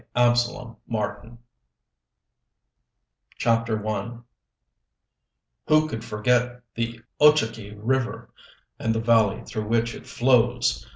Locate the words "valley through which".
8.99-9.93